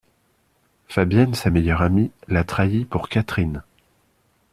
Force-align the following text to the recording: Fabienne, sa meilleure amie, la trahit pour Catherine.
Fabienne, 0.87 1.35
sa 1.35 1.51
meilleure 1.51 1.83
amie, 1.83 2.09
la 2.27 2.43
trahit 2.43 2.85
pour 2.89 3.07
Catherine. 3.07 3.61